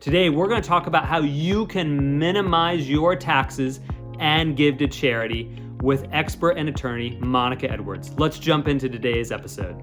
Today, 0.00 0.30
we're 0.30 0.48
going 0.48 0.62
to 0.62 0.66
talk 0.66 0.86
about 0.86 1.04
how 1.04 1.20
you 1.20 1.66
can 1.66 2.18
minimize 2.18 2.88
your 2.88 3.14
taxes 3.14 3.80
and 4.18 4.56
give 4.56 4.78
to 4.78 4.88
charity 4.88 5.54
with 5.82 6.08
expert 6.10 6.52
and 6.52 6.70
attorney 6.70 7.18
Monica 7.20 7.70
Edwards. 7.70 8.10
Let's 8.16 8.38
jump 8.38 8.66
into 8.66 8.88
today's 8.88 9.30
episode. 9.30 9.76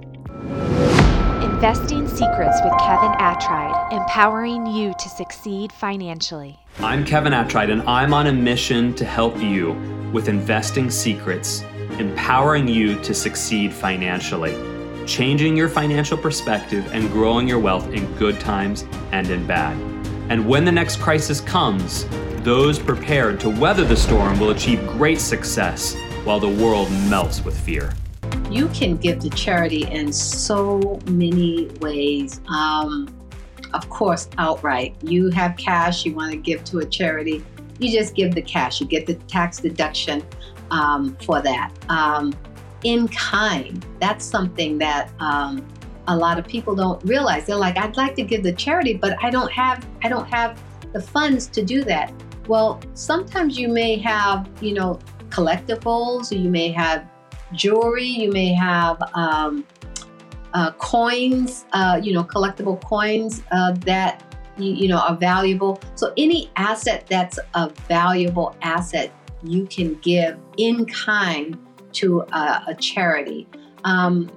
Investing 1.44 2.08
Secrets 2.08 2.58
with 2.64 2.74
Kevin 2.80 3.12
Attride, 3.20 3.94
empowering 3.94 4.66
you 4.66 4.96
to 4.98 5.08
succeed 5.08 5.72
financially. 5.72 6.58
I'm 6.80 7.06
Kevin 7.06 7.34
Attride, 7.34 7.72
and 7.72 7.84
I'm 7.84 8.12
on 8.12 8.26
a 8.26 8.34
mission 8.34 8.96
to 8.96 9.06
help 9.06 9.38
you 9.38 9.74
with 10.12 10.30
investing 10.30 10.90
secrets, 10.90 11.62
empowering 12.00 12.68
you 12.68 13.00
to 13.04 13.14
succeed 13.14 13.72
financially, 13.72 14.56
changing 15.06 15.56
your 15.56 15.70
financial 15.70 16.18
perspective, 16.18 16.92
and 16.92 17.08
growing 17.12 17.48
your 17.48 17.60
wealth 17.60 17.88
in 17.94 18.12
good 18.16 18.40
times 18.40 18.84
and 19.12 19.30
in 19.30 19.46
bad. 19.46 19.97
And 20.30 20.48
when 20.48 20.66
the 20.66 20.72
next 20.72 21.00
crisis 21.00 21.42
comes, 21.42 22.06
those 22.44 22.80
prepared 22.80 23.40
to 23.42 23.50
weather 23.50 23.86
the 23.86 23.96
storm 23.96 24.40
will 24.40 24.52
achieve 24.52 24.86
great 24.88 25.20
success 25.20 25.96
while 26.24 26.40
the 26.40 26.50
world 26.50 26.92
melts 27.10 27.44
with 27.44 27.60
fear. 27.60 27.94
You 28.50 28.68
can 28.70 28.98
give 28.98 29.20
to 29.20 29.30
charity 29.30 29.86
in 29.86 30.12
so 30.12 31.00
many 31.08 31.68
ways. 31.80 32.42
Um, 32.48 33.14
of 33.74 33.90
course, 33.90 34.30
outright. 34.38 34.96
You 35.02 35.30
have 35.30 35.58
cash 35.58 36.06
you 36.06 36.14
want 36.14 36.32
to 36.32 36.38
give 36.38 36.64
to 36.66 36.80
a 36.80 36.86
charity, 36.86 37.44
you 37.80 37.92
just 37.92 38.16
give 38.16 38.34
the 38.34 38.42
cash. 38.42 38.82
You 38.82 38.88
get 38.88 39.06
the 39.06 39.16
tax 39.16 39.60
deduction 39.60 40.24
um, 40.72 41.16
for 41.24 41.42
that. 41.42 41.72
Um, 41.90 42.34
in 42.84 43.08
kind, 43.08 43.86
that's 44.00 44.26
something 44.26 44.78
that 44.80 45.12
um, 45.20 45.66
a 46.08 46.16
lot 46.16 46.40
of 46.40 46.48
people 46.48 46.76
don't 46.76 47.04
realize. 47.04 47.46
They're 47.46 47.56
like, 47.56 47.78
I'd 47.78 47.98
like 47.98 48.16
to 48.16 48.24
give 48.24 48.44
the 48.44 48.54
charity, 48.54 48.94
but 48.94 49.22
I 49.24 49.30
don't 49.30 49.52
have 49.52 49.86
I 50.04 50.10
don't 50.10 50.28
have 50.28 50.62
the 50.94 51.02
funds 51.02 51.48
to 51.48 51.64
do 51.64 51.84
that. 51.84 52.14
Well, 52.48 52.82
sometimes 52.94 53.58
you 53.60 53.68
may 53.68 53.98
have, 53.98 54.50
you 54.62 54.74
know, 54.74 55.00
collectibles, 55.30 56.32
or 56.32 56.36
you 56.36 56.50
may 56.50 56.72
have 56.72 57.08
jewelry, 57.54 58.06
you 58.06 58.32
may 58.32 58.54
have 58.54 59.02
um, 59.14 59.66
uh, 60.54 60.72
coins, 60.74 61.66
uh, 61.74 62.00
you 62.02 62.14
know, 62.14 62.24
collectible 62.24 62.82
coins 62.84 63.44
uh, 63.52 63.74
that 63.86 64.24
you, 64.58 64.74
you, 64.74 64.88
know 64.88 64.98
are 64.98 65.16
valuable. 65.16 65.80
So 65.96 66.14
any 66.18 66.50
asset 66.56 67.06
that's 67.08 67.38
a 67.54 67.70
valuable 67.88 68.56
asset, 68.62 69.12
you 69.44 69.68
can 69.68 69.96
give 69.96 70.38
in 70.58 70.86
kind 70.86 71.58
to 71.94 72.22
a, 72.22 72.64
a 72.68 72.76
charity. 72.80 73.48
Um, 73.84 74.32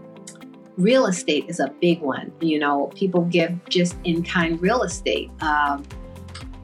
real 0.80 1.06
estate 1.06 1.44
is 1.48 1.60
a 1.60 1.68
big 1.80 2.00
one. 2.00 2.32
You 2.40 2.58
know, 2.58 2.90
people 2.94 3.22
give 3.22 3.64
just 3.68 3.96
in 4.04 4.22
kind 4.22 4.60
real 4.60 4.82
estate. 4.82 5.30
Um, 5.40 5.84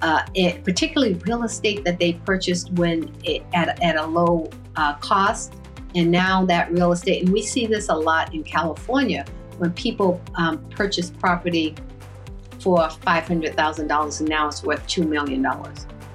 uh, 0.02 0.22
it, 0.34 0.62
particularly 0.62 1.14
real 1.26 1.42
estate 1.42 1.84
that 1.84 1.98
they 1.98 2.14
purchased 2.24 2.70
when 2.72 3.14
it, 3.24 3.42
at, 3.54 3.82
at 3.82 3.96
a 3.96 4.06
low 4.06 4.50
uh, 4.76 4.94
cost. 4.94 5.54
And 5.94 6.10
now 6.10 6.44
that 6.46 6.70
real 6.70 6.92
estate, 6.92 7.24
and 7.24 7.32
we 7.32 7.42
see 7.42 7.66
this 7.66 7.88
a 7.88 7.94
lot 7.94 8.34
in 8.34 8.44
California 8.44 9.24
when 9.58 9.72
people 9.72 10.20
um, 10.34 10.58
purchase 10.68 11.10
property 11.10 11.74
for 12.60 12.78
$500,000 12.78 14.20
and 14.20 14.28
now 14.28 14.48
it's 14.48 14.62
worth 14.62 14.86
$2 14.86 15.08
million. 15.08 15.42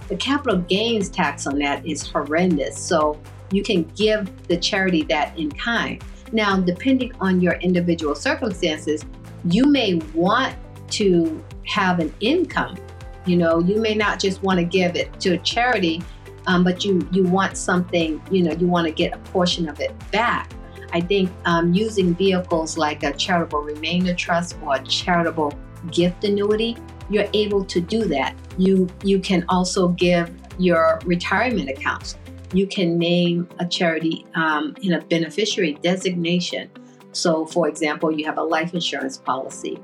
The 0.07 0.15
capital 0.17 0.59
gains 0.59 1.09
tax 1.09 1.47
on 1.47 1.57
that 1.59 1.85
is 1.85 2.07
horrendous. 2.07 2.77
So 2.77 3.19
you 3.51 3.63
can 3.63 3.83
give 3.95 4.47
the 4.47 4.57
charity 4.57 5.03
that 5.03 5.37
in 5.39 5.51
kind. 5.51 6.03
Now, 6.31 6.59
depending 6.59 7.13
on 7.19 7.41
your 7.41 7.53
individual 7.55 8.15
circumstances, 8.15 9.03
you 9.45 9.65
may 9.65 9.95
want 10.13 10.55
to 10.91 11.43
have 11.65 11.99
an 11.99 12.13
income. 12.19 12.77
You 13.25 13.37
know, 13.37 13.59
you 13.59 13.79
may 13.81 13.95
not 13.95 14.19
just 14.19 14.41
want 14.41 14.59
to 14.59 14.65
give 14.65 14.95
it 14.95 15.19
to 15.21 15.33
a 15.33 15.37
charity, 15.39 16.01
um, 16.47 16.63
but 16.63 16.83
you 16.83 17.07
you 17.11 17.23
want 17.23 17.57
something. 17.57 18.21
You 18.31 18.43
know, 18.43 18.51
you 18.51 18.67
want 18.67 18.87
to 18.87 18.93
get 18.93 19.13
a 19.13 19.17
portion 19.31 19.69
of 19.69 19.79
it 19.79 19.93
back. 20.11 20.51
I 20.93 20.99
think 20.99 21.31
um, 21.45 21.73
using 21.73 22.15
vehicles 22.15 22.77
like 22.77 23.03
a 23.03 23.13
charitable 23.13 23.61
remainder 23.61 24.13
trust 24.13 24.57
or 24.61 24.75
a 24.75 24.83
charitable 24.83 25.53
gift 25.91 26.23
annuity, 26.23 26.77
you're 27.09 27.27
able 27.33 27.63
to 27.65 27.79
do 27.79 28.05
that. 28.05 28.35
You 28.57 28.89
you 29.03 29.19
can 29.19 29.45
also 29.49 29.89
give 29.89 30.31
your 30.57 30.99
retirement 31.05 31.69
accounts 31.69 32.17
you 32.53 32.67
can 32.67 32.97
name 32.97 33.47
a 33.59 33.65
charity 33.65 34.25
um, 34.35 34.75
in 34.81 34.93
a 34.93 35.01
beneficiary 35.01 35.73
designation. 35.81 36.69
So, 37.13 37.45
for 37.45 37.67
example, 37.67 38.11
you 38.11 38.25
have 38.25 38.37
a 38.37 38.43
life 38.43 38.73
insurance 38.73 39.17
policy 39.17 39.79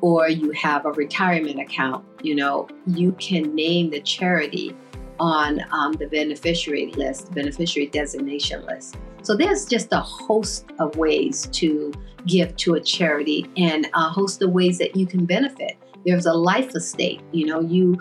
or 0.00 0.28
you 0.28 0.50
have 0.50 0.84
a 0.84 0.92
retirement 0.92 1.58
account, 1.58 2.04
you 2.22 2.34
know, 2.34 2.68
you 2.86 3.12
can 3.12 3.54
name 3.54 3.90
the 3.90 4.00
charity 4.00 4.76
on 5.18 5.60
um, 5.72 5.92
the 5.92 6.06
beneficiary 6.06 6.92
list, 6.92 7.32
beneficiary 7.32 7.86
designation 7.86 8.64
list. 8.66 8.96
So 9.22 9.34
there's 9.34 9.64
just 9.64 9.92
a 9.92 10.00
host 10.00 10.66
of 10.78 10.96
ways 10.96 11.48
to 11.52 11.92
give 12.26 12.54
to 12.56 12.74
a 12.74 12.80
charity 12.80 13.48
and 13.56 13.88
a 13.94 14.02
host 14.02 14.42
of 14.42 14.50
ways 14.50 14.76
that 14.78 14.94
you 14.94 15.06
can 15.06 15.24
benefit. 15.24 15.78
There's 16.04 16.26
a 16.26 16.34
life 16.34 16.74
estate, 16.74 17.22
you 17.32 17.46
know, 17.46 17.60
you 17.60 17.96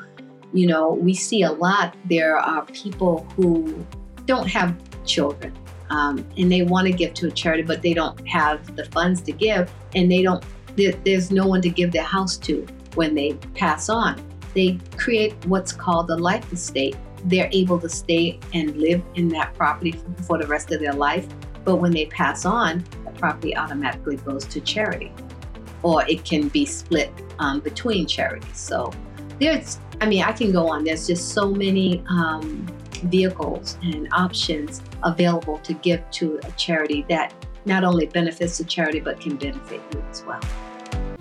you 0.53 0.67
know, 0.67 0.93
we 0.93 1.13
see 1.13 1.43
a 1.43 1.51
lot. 1.51 1.95
There 2.05 2.37
are 2.37 2.65
people 2.67 3.27
who 3.35 3.85
don't 4.25 4.47
have 4.47 4.75
children 5.03 5.53
um, 5.89 6.25
and 6.37 6.51
they 6.51 6.63
want 6.63 6.87
to 6.87 6.93
give 6.93 7.13
to 7.15 7.27
a 7.27 7.31
charity, 7.31 7.63
but 7.63 7.81
they 7.81 7.93
don't 7.93 8.27
have 8.27 8.75
the 8.75 8.85
funds 8.85 9.21
to 9.21 9.31
give, 9.31 9.71
and 9.95 10.11
they 10.11 10.21
don't. 10.21 10.43
There, 10.75 10.93
there's 11.05 11.29
no 11.29 11.45
one 11.45 11.61
to 11.61 11.69
give 11.69 11.91
their 11.91 12.03
house 12.03 12.35
to 12.37 12.65
when 12.95 13.13
they 13.13 13.33
pass 13.53 13.89
on. 13.89 14.19
They 14.55 14.79
create 14.97 15.33
what's 15.45 15.71
called 15.71 16.09
a 16.09 16.15
life 16.15 16.51
estate. 16.51 16.95
They're 17.25 17.49
able 17.51 17.79
to 17.79 17.89
stay 17.89 18.39
and 18.53 18.75
live 18.77 19.03
in 19.15 19.27
that 19.29 19.53
property 19.53 19.93
for 20.25 20.37
the 20.37 20.47
rest 20.47 20.71
of 20.71 20.79
their 20.79 20.93
life, 20.93 21.27
but 21.63 21.75
when 21.75 21.91
they 21.91 22.07
pass 22.07 22.43
on, 22.43 22.83
the 23.05 23.11
property 23.11 23.55
automatically 23.55 24.17
goes 24.17 24.45
to 24.45 24.61
charity, 24.61 25.11
or 25.83 26.03
it 26.07 26.25
can 26.25 26.47
be 26.47 26.65
split 26.65 27.11
um, 27.37 27.59
between 27.59 28.07
charities. 28.07 28.57
So 28.57 28.91
there's 29.39 29.79
I 30.01 30.05
mean, 30.07 30.23
I 30.23 30.31
can 30.31 30.51
go 30.51 30.67
on. 30.67 30.83
There's 30.83 31.07
just 31.07 31.29
so 31.29 31.49
many 31.49 32.03
um, 32.09 32.65
vehicles 33.05 33.77
and 33.83 34.07
options 34.11 34.81
available 35.03 35.59
to 35.59 35.73
give 35.73 36.09
to 36.11 36.39
a 36.43 36.51
charity 36.51 37.05
that 37.09 37.33
not 37.65 37.83
only 37.83 38.05
benefits 38.07 38.57
the 38.57 38.63
charity 38.63 38.99
but 38.99 39.19
can 39.19 39.35
benefit 39.37 39.81
you 39.93 40.03
as 40.09 40.23
well. 40.23 40.41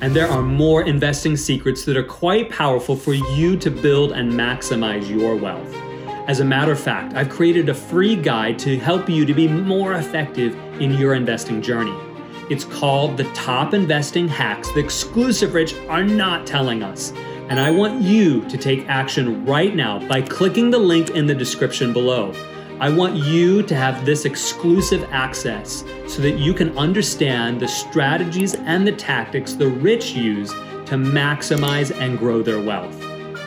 And 0.00 0.14
there 0.16 0.28
are 0.28 0.42
more 0.42 0.82
investing 0.82 1.36
secrets 1.36 1.84
that 1.84 1.96
are 1.96 2.02
quite 2.02 2.50
powerful 2.50 2.96
for 2.96 3.14
you 3.14 3.56
to 3.58 3.70
build 3.70 4.12
and 4.12 4.32
maximize 4.32 5.08
your 5.08 5.36
wealth. 5.36 5.72
As 6.28 6.40
a 6.40 6.44
matter 6.44 6.72
of 6.72 6.80
fact, 6.80 7.14
I've 7.14 7.28
created 7.28 7.68
a 7.68 7.74
free 7.74 8.16
guide 8.16 8.58
to 8.60 8.78
help 8.78 9.08
you 9.08 9.24
to 9.24 9.34
be 9.34 9.46
more 9.48 9.94
effective 9.94 10.56
in 10.80 10.92
your 10.94 11.14
investing 11.14 11.62
journey. 11.62 11.96
It's 12.50 12.64
called 12.64 13.16
The 13.16 13.24
Top 13.32 13.74
Investing 13.74 14.28
Hacks 14.28 14.70
the 14.72 14.80
exclusive 14.80 15.54
rich 15.54 15.74
are 15.88 16.04
not 16.04 16.46
telling 16.46 16.82
us. 16.82 17.12
And 17.48 17.60
I 17.60 17.70
want 17.70 18.02
you 18.02 18.48
to 18.48 18.56
take 18.56 18.88
action 18.88 19.44
right 19.44 19.74
now 19.74 20.06
by 20.08 20.22
clicking 20.22 20.70
the 20.70 20.78
link 20.78 21.10
in 21.10 21.26
the 21.26 21.34
description 21.34 21.92
below. 21.92 22.34
I 22.80 22.88
want 22.88 23.16
you 23.16 23.62
to 23.62 23.76
have 23.76 24.04
this 24.04 24.24
exclusive 24.24 25.04
access 25.10 25.84
so 26.06 26.20
that 26.22 26.38
you 26.38 26.52
can 26.52 26.76
understand 26.76 27.60
the 27.60 27.68
strategies 27.68 28.54
and 28.54 28.86
the 28.86 28.92
tactics 28.92 29.52
the 29.52 29.68
rich 29.68 30.12
use 30.12 30.50
to 30.50 30.96
maximize 30.96 31.96
and 32.00 32.18
grow 32.18 32.42
their 32.42 32.60
wealth. 32.60 33.00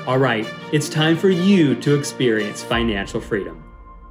All 0.07 0.19
right, 0.19 0.47
it's 0.71 0.87
time 0.87 1.17
for 1.17 1.29
you 1.29 1.75
to 1.81 1.95
experience 1.95 2.63
financial 2.63 3.19
freedom. 3.19 3.61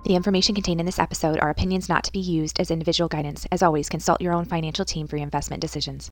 The 0.04 0.14
information 0.16 0.54
contained 0.54 0.80
in 0.80 0.86
this 0.86 0.98
episode 0.98 1.40
are 1.40 1.48
opinions 1.48 1.88
not 1.88 2.04
to 2.04 2.12
be 2.12 2.18
used 2.18 2.60
as 2.60 2.70
individual 2.70 3.08
guidance. 3.08 3.46
As 3.50 3.62
always, 3.62 3.88
consult 3.88 4.20
your 4.20 4.34
own 4.34 4.44
financial 4.44 4.84
team 4.84 5.06
for 5.06 5.16
your 5.16 5.24
investment 5.24 5.62
decisions. 5.62 6.10